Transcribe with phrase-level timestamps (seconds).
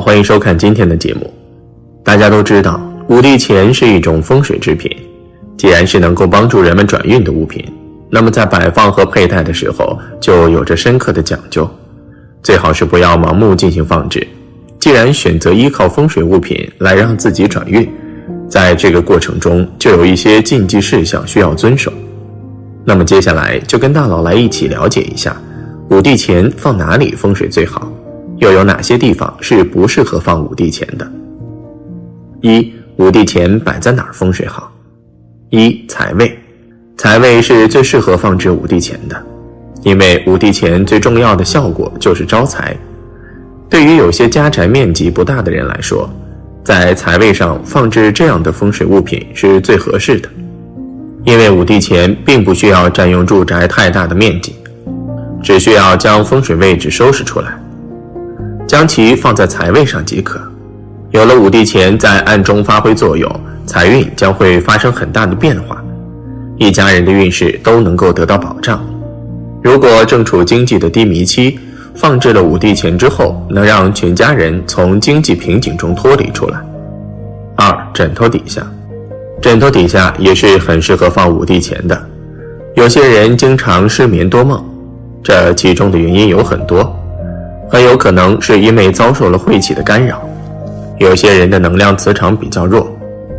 [0.00, 1.32] 欢迎收看今天的节目。
[2.02, 4.90] 大家都知道，五帝钱是一种风水制品，
[5.56, 7.64] 既然是能够帮助人们转运的物品，
[8.10, 11.68] 那么在摆放和佩戴的时候就有着深刻的讲究，
[12.42, 14.26] 最好是不要盲目进行放置。
[14.78, 17.90] 既然选择依靠风水物品来让自己转运，
[18.46, 21.90] 在这个过程中就有一些禁忌事项需要遵守。
[22.84, 25.34] 那么接下来就跟大佬来一起了解一下，
[25.88, 27.90] 五帝钱放哪里风水最好，
[28.44, 31.10] 又有哪些地方是不适合放五帝钱的？
[32.42, 34.70] 一、五帝钱摆在哪儿风水好？
[35.48, 36.38] 一、财位，
[36.98, 39.16] 财位是最适合放置五帝钱的，
[39.82, 42.76] 因为五帝钱最重要的效果就是招财。
[43.70, 46.06] 对于有些家宅面积不大的人来说，
[46.62, 50.28] 在财位上放置这样的风水物品是最合适的。
[51.24, 54.54] 因为五帝钱并不需要占用住宅太大的面积，
[55.42, 57.58] 只需要将风水位置收拾出来，
[58.66, 60.40] 将其放在财位上即可。
[61.10, 63.30] 有了五帝钱在暗中发挥作用，
[63.66, 65.82] 财运将会发生很大的变化，
[66.56, 68.84] 一家人的运势都能够得到保障。
[69.62, 71.58] 如果正处经济的低迷期，
[71.94, 76.58] 放置了五帝钱之后，能让全家人从经济瓶颈中脱离出来。
[77.56, 78.66] 二，枕头底下。
[79.40, 82.08] 枕头底下也是很适合放五帝钱的。
[82.74, 84.62] 有些人经常失眠多梦，
[85.22, 86.98] 这其中的原因有很多，
[87.74, 90.22] 很有可能是因为遭受了晦气的干扰。
[90.98, 92.88] 有些人的能量磁场比较弱，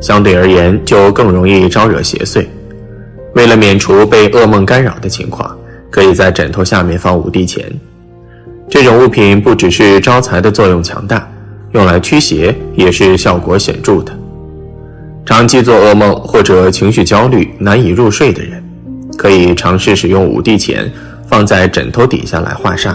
[0.00, 2.46] 相对而言就更容易招惹邪祟。
[3.34, 5.54] 为了免除被噩梦干扰的情况，
[5.90, 7.70] 可以在枕头下面放五帝钱。
[8.70, 11.30] 这种物品不只是招财的作用强大，
[11.72, 14.18] 用来驱邪也是效果显著的。
[15.26, 18.64] 长期做噩梦或者情绪焦虑难以入睡的人，
[19.18, 20.90] 可以尝试使用五帝钱
[21.28, 22.94] 放在枕头底下来化煞。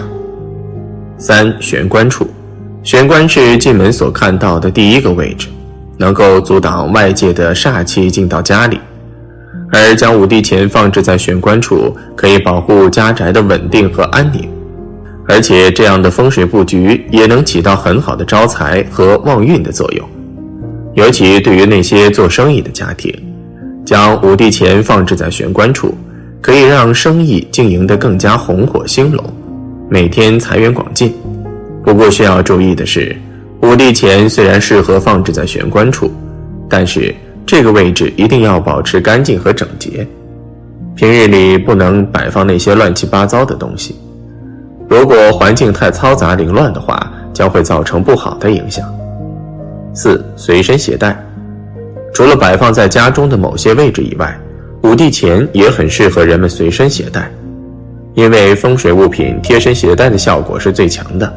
[1.18, 2.26] 三玄关处，
[2.84, 5.48] 玄关是进门所看到的第一个位置，
[5.96, 8.78] 能够阻挡外界的煞气进到家里，
[9.72, 14.48] 而将五帝钱放置在玄关处，可以保护家宅的稳定和安宁，
[15.26, 20.08] 而且这样的风水布局也能起到很好的招财和旺运的作用。
[20.94, 23.12] 尤其对于那些做生意的家庭，
[23.84, 25.94] 将五帝钱放置在玄关处，
[26.40, 29.24] 可以让生意经营得更加红火兴隆，
[29.90, 31.14] 每天财源广进。
[31.82, 33.16] 不过需要注意的是，
[33.62, 36.10] 五帝钱虽然适合放置在玄关处，
[36.68, 37.14] 但是
[37.46, 40.06] 这个位置一定要保持干净和整洁，
[40.94, 43.96] 平日里不能摆放那些乱七八糟的东西。
[44.88, 48.86] 如果环境太嘈杂凌乱的话，将会造成不好的影响。
[49.94, 51.18] 四随身携带，
[52.12, 54.38] 除了摆放在家中的某些位置以外，
[54.82, 57.30] 五帝钱也很适合人们随身携带，
[58.18, 61.32] 因为风水物品贴身携带的效果是最强的。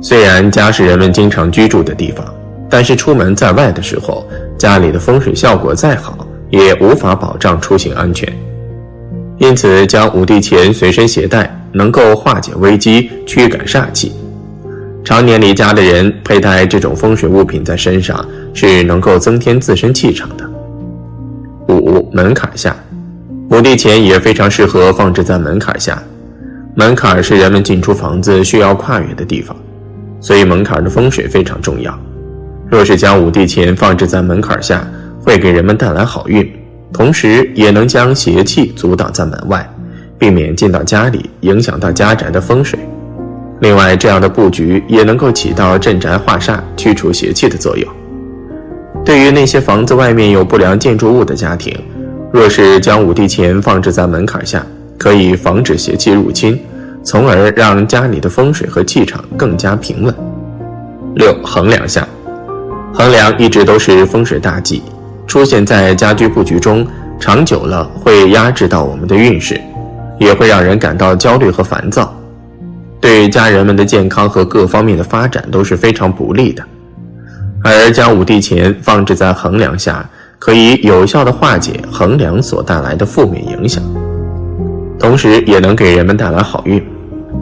[0.00, 2.26] 虽然家是人们经常居住的地方，
[2.68, 4.26] 但是出门在外的时候，
[4.58, 8.28] 家里的风水效果再好，也无法保障出行安全。
[9.38, 14.12] 因此，将五帝钱随身携带，能够化解危机，驱赶煞气。
[15.04, 20.44] 常年离家的人佩戴这种风水物品在身上，是能够增添自身气场的。
[21.68, 22.74] 五门槛下，
[23.50, 26.02] 五帝钱也非常适合放置在门槛下。
[26.76, 29.56] 门槛是人们进出房子需要跨越的地方，
[30.20, 31.96] 所以门槛的风水非常重要。
[32.68, 34.84] 若是将五帝钱放置在门槛下，
[35.22, 36.50] 会给人们带来好运，
[36.92, 39.64] 同时也能将邪气阻挡在门外，
[40.18, 42.76] 避免进到家里，影响到家宅的风水。
[43.60, 47.88] 另外，这样的布局也能够起到镇宅化煞、驱除邪气的作用。
[49.04, 51.72] 对于那些房子外面有不良建筑物的家庭，
[52.32, 54.66] 若是将五帝钱放置在门槛下，
[55.04, 56.58] 可以防止邪气入侵，
[57.02, 60.14] 从而让家里的风水和气场更加平稳。
[61.14, 62.08] 六横梁下，
[62.94, 64.82] 横梁一直都是风水大忌，
[65.26, 66.86] 出现在家居布局中，
[67.20, 69.60] 长久了会压制到我们的运势，
[70.18, 72.10] 也会让人感到焦虑和烦躁。
[72.98, 76.64] 对家人们的健康和各方面的发展都是非常不利的，
[77.62, 80.08] 而将五帝钱放置在横梁下，
[80.38, 83.82] 可以有效的化解横梁所带来的负面影响，
[85.04, 86.82] 同时也能给人们带来好运。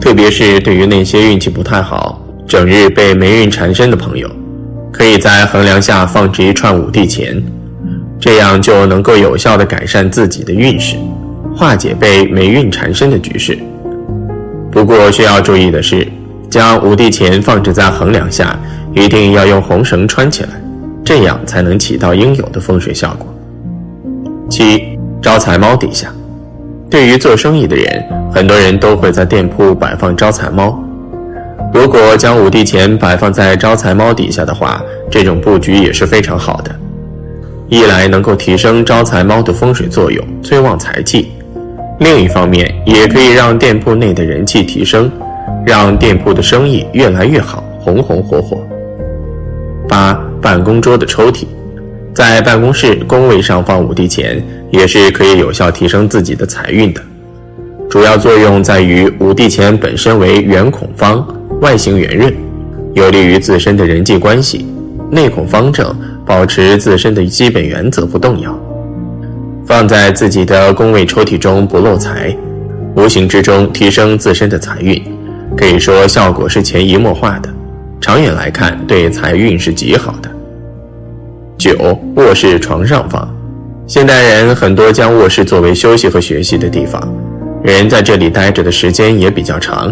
[0.01, 4.29] 特别是对于那些运气不太好、整日被霉运缠身的朋友，
[4.91, 7.41] 可以在横梁下放置一串五帝钱，
[8.19, 10.97] 这样就能够有效的改善自己的运势，
[11.55, 13.57] 化解被霉运缠身的局势。
[14.69, 16.05] 不过需要注意的是，
[16.49, 18.59] 将五帝钱放置在横梁下，
[18.93, 20.49] 一定要用红绳穿起来，
[21.05, 23.33] 这样才能起到应有的风水效果。
[24.49, 26.13] 七招财猫底下，
[26.93, 30.79] 对于做生意的人，很多人都会在店铺摆放招财猫，
[31.73, 34.79] 如果将五帝钱摆放在招财猫底下的话，
[35.09, 36.69] 这种布局也是非常好的。
[37.67, 41.25] 一来能够提升招财猫的风水作用，催旺财气；
[41.97, 45.11] 另一方面也可以让店铺内的人气提升，
[45.65, 48.63] 让店铺的生意越来越好，红红火火。
[49.89, 51.47] 八、办公桌的抽屉，
[52.13, 57.01] 在办公室工位上放五帝钱，也是可以有效提升自己的财运的。
[57.89, 61.25] 主要作用在于五帝钱本身为圆孔方，
[61.61, 62.33] 外形圆润，
[62.93, 64.65] 有利于自身的人际关系；
[65.11, 65.95] 内孔方正。
[66.25, 68.57] 保持自身的基本原则不动摇，
[69.65, 72.33] 放在自己的工位抽屉中不漏财，
[72.95, 75.03] 无形之中提升自身的财运，
[75.57, 77.49] 可以说效果是潜移默化的，
[77.99, 80.32] 长远来看对财运是极好的。
[81.63, 83.25] 九，卧室床上方，
[83.87, 87.01] 现代人很多将卧室作为休息和学习的地方，
[87.63, 89.89] 人在这里待着的时间也比较长，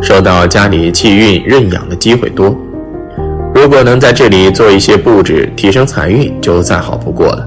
[0.00, 2.56] 受到家里气运润养的机会多。
[3.52, 7.44] 如果能在这里做一些布置，提升财运，就再好不过了。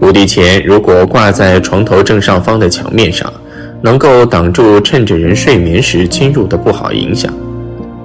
[0.00, 3.30] 五帝钱如果挂在床头正上方的墙面上，
[3.82, 7.30] 能够挡住趁着人睡眠时侵入的不好影响；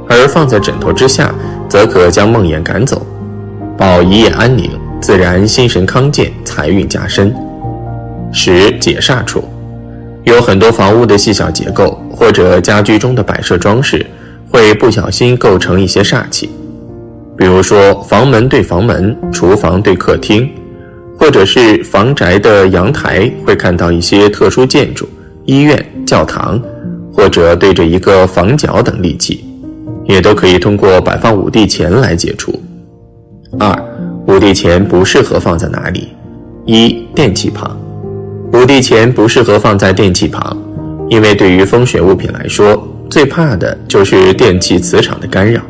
[0.09, 1.33] 而放在枕头之下，
[1.69, 3.01] 则可将梦魇赶走，
[3.75, 4.69] 保一夜安宁，
[5.01, 7.33] 自然心神康健，财运加深。
[8.31, 9.43] 十解煞处，
[10.25, 14.05] 有很多房屋的细小结构或者家居中的摆设装饰，
[14.51, 16.51] 会不小心构成一些煞气。
[17.35, 20.47] 比如说，房门对房门，厨房对客厅，
[21.19, 25.09] 或者是房宅的阳台会看到一些特殊建筑，
[25.45, 26.61] 医院、教堂，
[27.11, 29.43] 或者对着一个房角等利器，
[30.05, 32.53] 也都可以通过摆放五帝钱来解除。
[33.59, 33.73] 二，
[34.27, 36.09] 五帝钱不适合放在哪里？
[36.65, 37.77] 一，电器旁。
[38.51, 40.57] 五帝钱不适合放在电器旁，
[41.09, 45.61] 因为对于风水物品来说，最怕的就是电器磁场的干扰。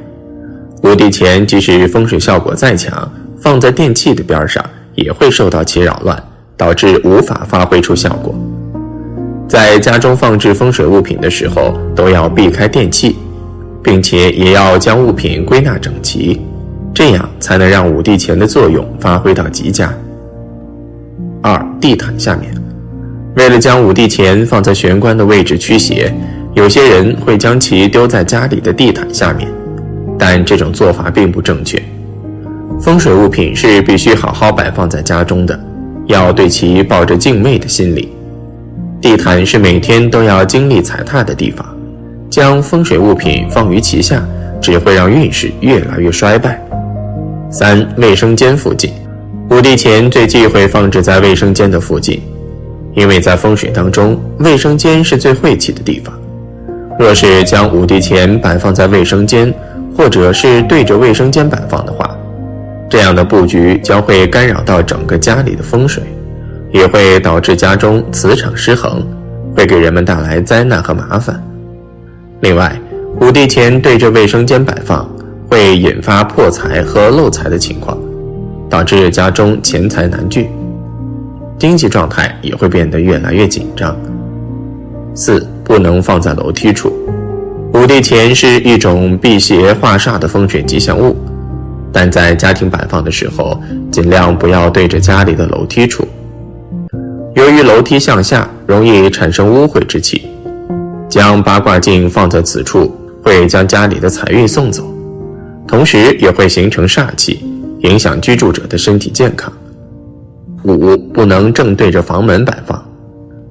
[0.83, 4.63] 五帝钱即使风水效果再强，放在电器的边上
[4.95, 6.21] 也会受到其扰乱，
[6.55, 8.33] 导致无法发挥出效果。
[9.47, 13.15] 在家中放置风水物品的时候，都要避开电器，
[13.83, 16.41] 并且也要将物品归纳整齐，
[16.93, 19.91] 这样才能让五帝钱的作用发挥到极佳。
[21.41, 22.53] 二、地毯下面，
[23.35, 26.13] 为了将五帝钱放在玄关的位置驱邪，
[26.53, 29.49] 有些人会将其丢在家里的地毯下面。
[30.17, 31.81] 但这种做法并不正确。
[32.79, 35.59] 风水物品是必须好好摆放在家中的，
[36.05, 38.13] 要对其抱着敬畏的心理。
[39.01, 41.65] 地毯是每天都要经历踩踏的地方，
[42.29, 44.25] 将风水物品放于其下，
[44.61, 46.62] 只会让运势越来越衰败。
[47.53, 48.91] 三、卫生间附近，
[49.51, 52.19] 五帝钱最忌讳放置在卫生间的附近，
[52.95, 56.11] 因为在风水当中，卫生间是最晦气的地方。
[56.97, 59.53] 若是将五帝钱摆放在卫生间，
[59.95, 62.17] 或者是对着卫生间摆放的话，
[62.89, 66.01] 这样的布局将会干扰到整个家里的风水，
[66.71, 69.07] 也会导致家中磁场失衡，
[69.55, 71.39] 会给人们带来灾难和麻烦。
[72.41, 72.75] 另外，
[73.21, 75.07] 五帝钱对着卫生间摆放，
[75.53, 77.95] 会引发破财和漏财的情况，
[78.67, 80.49] 导致家中钱财难聚，
[81.59, 83.95] 经济状态也会变得越来越紧张。
[85.13, 86.91] 四，不能放在楼梯处。
[87.75, 91.15] 五帝钱是一种辟邪化煞的风水吉祥物，
[91.91, 93.55] 但在家庭摆放的时候，
[93.91, 96.03] 尽量不要对着家里的楼梯处。
[97.35, 100.27] 由于楼梯向下，容易产生污秽之气，
[101.07, 102.91] 将八卦镜放在此处，
[103.21, 104.83] 会将家里的财运送走，
[105.67, 107.43] 同时也会形成煞气，
[107.79, 109.51] 影响居住者的身体健康。
[110.63, 112.81] 五不能正对着房门摆放，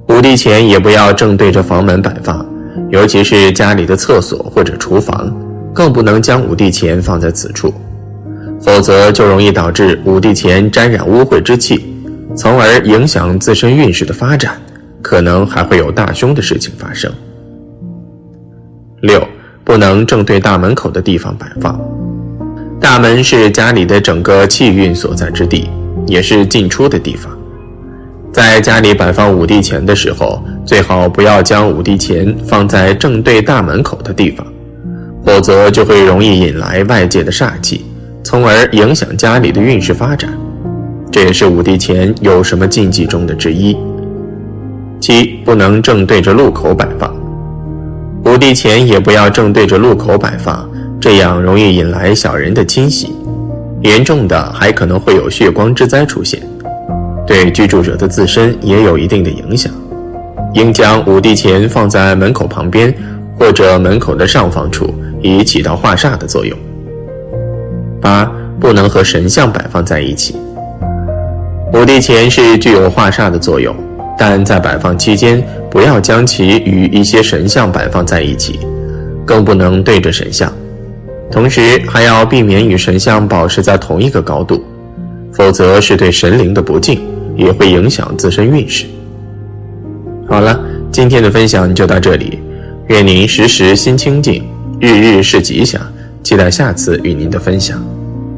[0.08, 2.44] 五帝钱也不要正对着房门摆放。
[2.90, 5.34] 尤其是家里的厕所或者厨房，
[5.74, 7.72] 更不能将五帝钱放在此处，
[8.60, 11.84] 否则就容易导致五帝钱沾染污秽之气，
[12.34, 14.60] 从而影响自身运势的发展，
[15.02, 17.10] 可能还会有大凶的事情发生。
[19.00, 19.26] 六，
[19.64, 21.78] 不能正对大门口的地方摆放，
[22.82, 25.70] 大门是家里的整个气运所在之地，
[26.08, 27.32] 也是进出的地方。
[28.32, 34.44] 在家里摆放五帝钱的时候，最好不要将五帝钱放在正对大门口的地方，
[35.24, 37.84] 否则就会容易引来外界的煞气，
[38.24, 40.36] 从而影响家里的运势发展。
[41.08, 43.76] 这也是五帝钱有什么禁忌中的之一。
[45.00, 47.14] 七，不能正对着路口摆放，
[48.24, 50.68] 五帝钱也不要正对着路口摆放，
[51.02, 53.12] 这样容易引来小人的侵袭，
[53.80, 56.40] 严重的还可能会有血光之灾出现。
[57.26, 59.72] 对居住者的自身也有一定的影响，
[60.54, 62.94] 应将五帝钱放在门口旁边
[63.36, 66.56] 或者门口的上方处，以起到化煞的作用。
[68.00, 68.30] 八
[68.60, 70.36] 不能和神像摆放在一起。
[71.74, 73.74] 五帝钱是具有化煞的作用，
[74.16, 78.60] 但在摆放期间不要将其与一些神像摆放在一起，
[79.26, 80.52] 更不能对着神像，
[81.32, 84.62] 同时还要避免与神像保持在同一个高度，
[85.32, 87.00] 否则是对神灵的不敬，
[87.36, 88.84] 也会影响自身运势。
[90.28, 90.60] 好了，
[90.90, 92.38] 今天的分享就到这里，
[92.88, 94.44] 愿您时时心清静，
[94.78, 95.80] 日日是吉祥，
[96.22, 97.82] 期待下次与您的分享。